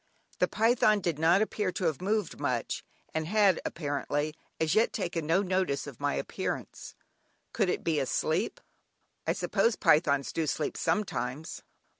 [0.39, 5.27] The python did not appear to have moved much, and had, apparently, as yet taken
[5.27, 6.95] no notice of my appearance;
[7.53, 8.59] could it be asleep?
[9.27, 11.61] I suppose pythons do sleep sometimes?